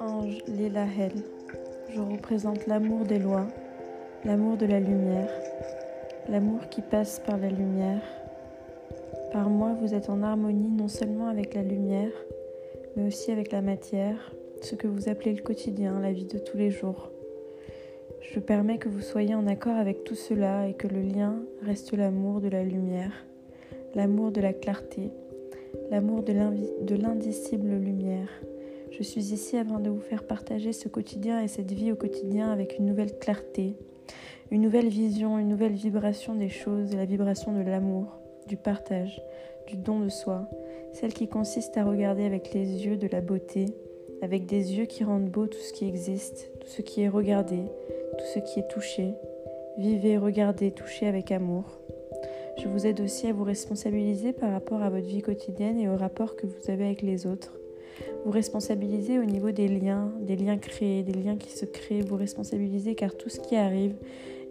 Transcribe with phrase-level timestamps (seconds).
[0.00, 1.12] Ange Lila Hel,
[1.94, 3.46] je représente l'amour des lois,
[4.24, 5.30] l'amour de la lumière,
[6.28, 8.02] l'amour qui passe par la lumière.
[9.32, 12.12] Par moi, vous êtes en harmonie non seulement avec la lumière,
[12.96, 16.56] mais aussi avec la matière, ce que vous appelez le quotidien, la vie de tous
[16.56, 17.10] les jours.
[18.20, 21.92] Je permets que vous soyez en accord avec tout cela et que le lien reste
[21.92, 23.24] l'amour de la lumière,
[23.94, 25.10] l'amour de la clarté,
[25.90, 28.28] l'amour de l'indicible lumière.
[28.90, 32.50] Je suis ici afin de vous faire partager ce quotidien et cette vie au quotidien
[32.50, 33.76] avec une nouvelle clarté,
[34.50, 39.22] une nouvelle vision, une nouvelle vibration des choses, la vibration de l'amour, du partage,
[39.66, 40.48] du don de soi,
[40.92, 43.66] celle qui consiste à regarder avec les yeux de la beauté,
[44.22, 47.58] avec des yeux qui rendent beau tout ce qui existe, tout ce qui est regardé,
[48.18, 49.14] tout ce qui est touché.
[49.78, 51.80] Vivez, regardez, touchez avec amour.
[52.58, 55.96] Je vous aide aussi à vous responsabiliser par rapport à votre vie quotidienne et au
[55.96, 57.54] rapport que vous avez avec les autres.
[58.24, 62.02] Vous responsabilisez au niveau des liens, des liens créés, des liens qui se créent.
[62.02, 63.94] Vous responsabilisez car tout ce qui arrive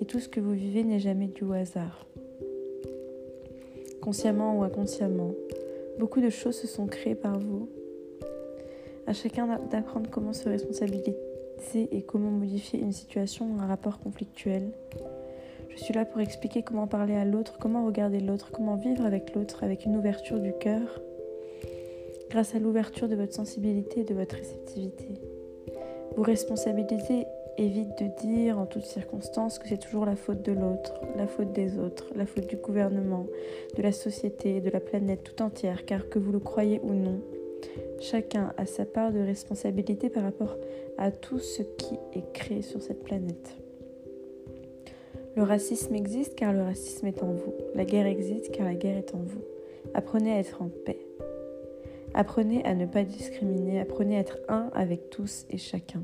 [0.00, 2.06] et tout ce que vous vivez n'est jamais dû au hasard.
[4.00, 5.32] Consciemment ou inconsciemment,
[5.98, 7.68] beaucoup de choses se sont créées par vous.
[9.06, 11.16] À chacun d'apprendre comment se responsabiliser
[11.74, 14.70] et comment modifier une situation ou un rapport conflictuel.
[15.76, 19.34] Je suis là pour expliquer comment parler à l'autre, comment regarder l'autre, comment vivre avec
[19.34, 21.00] l'autre avec une ouverture du cœur,
[22.30, 25.08] grâce à l'ouverture de votre sensibilité et de votre réceptivité.
[26.16, 27.26] Vous responsabiliser
[27.58, 31.52] évite de dire en toutes circonstances que c'est toujours la faute de l'autre, la faute
[31.52, 33.26] des autres, la faute du gouvernement,
[33.76, 37.20] de la société, de la planète tout entière, car que vous le croyez ou non,
[38.00, 40.56] chacun a sa part de responsabilité par rapport
[40.96, 43.65] à tout ce qui est créé sur cette planète.
[45.36, 47.52] Le racisme existe car le racisme est en vous.
[47.74, 49.44] La guerre existe car la guerre est en vous.
[49.92, 51.06] Apprenez à être en paix.
[52.14, 53.78] Apprenez à ne pas discriminer.
[53.78, 56.02] Apprenez à être un avec tous et chacun.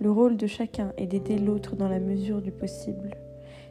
[0.00, 3.10] Le rôle de chacun est d'aider l'autre dans la mesure du possible.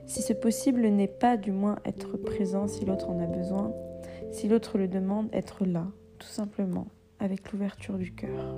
[0.06, 3.74] Si ce possible n'est pas du moins être présent si l'autre en a besoin,
[4.32, 5.88] si l'autre le demande, être là,
[6.20, 6.88] tout simplement,
[7.20, 8.56] avec l'ouverture du cœur.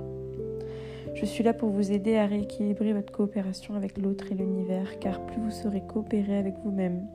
[1.20, 5.26] Je suis là pour vous aider à rééquilibrer votre coopération avec l'autre et l'univers, car
[5.26, 7.08] plus vous saurez coopérer avec vous-même,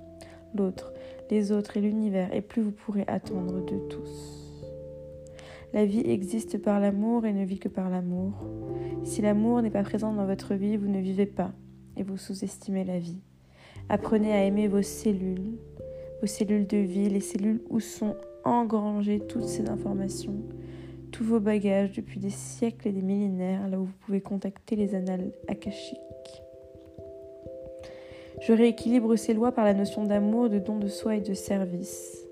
[0.53, 0.91] l'autre,
[1.31, 4.51] les autres et l'univers, et plus vous pourrez attendre de tous.
[5.71, 8.33] La vie existe par l'amour et ne vit que par l'amour.
[9.05, 11.53] Si l'amour n'est pas présent dans votre vie, vous ne vivez pas
[11.95, 13.21] et vous sous-estimez la vie.
[13.87, 15.57] Apprenez à aimer vos cellules,
[16.19, 20.43] vos cellules de vie, les cellules où sont engrangées toutes ces informations,
[21.23, 25.31] vos bagages depuis des siècles et des millénaires, là où vous pouvez contacter les annales
[25.47, 26.00] akashiques.
[28.41, 32.28] Je rééquilibre ces lois par la notion d'amour, de don de soi et de service.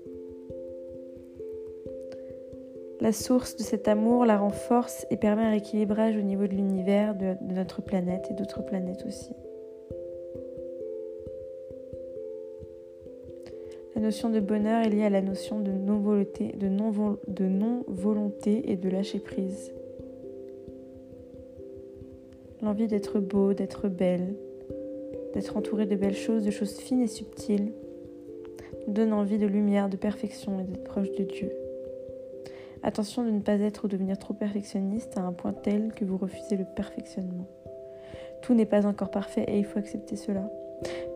[3.00, 7.16] La source de cet amour la renforce et permet un rééquilibrage au niveau de l'univers,
[7.16, 9.32] de notre planète et d'autres planètes aussi.
[14.02, 16.66] La notion de bonheur est liée à la notion de non-volonté de
[17.46, 17.84] non
[18.44, 19.72] et de lâcher prise.
[22.62, 24.34] L'envie d'être beau, d'être belle,
[25.34, 27.70] d'être entouré de belles choses, de choses fines et subtiles,
[28.88, 31.52] nous donne envie de lumière, de perfection et d'être proche de Dieu.
[32.82, 36.16] Attention de ne pas être ou devenir trop perfectionniste à un point tel que vous
[36.16, 37.46] refusez le perfectionnement.
[38.42, 40.50] Tout n'est pas encore parfait et il faut accepter cela.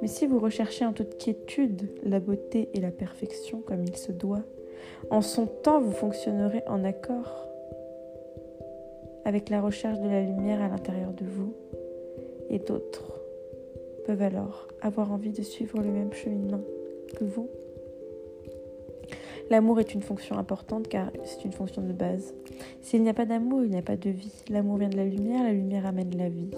[0.03, 4.12] Mais si vous recherchez en toute quiétude la beauté et la perfection comme il se
[4.12, 4.44] doit,
[5.10, 7.49] en son temps vous fonctionnerez en accord
[9.25, 11.53] avec la recherche de la lumière à l'intérieur de vous
[12.49, 13.21] et d'autres
[14.06, 16.60] peuvent alors avoir envie de suivre le même cheminement
[17.16, 17.48] que vous.
[19.50, 22.34] L'amour est une fonction importante car c'est une fonction de base.
[22.83, 24.44] S'il n'y a pas d'amour, il n'y a pas de vie.
[24.48, 26.50] L'amour vient de la lumière, la lumière amène la vie.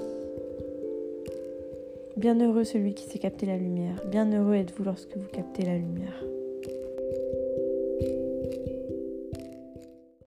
[2.18, 4.02] Bienheureux celui qui sait capter la lumière.
[4.10, 6.24] Bienheureux êtes-vous lorsque vous captez la lumière.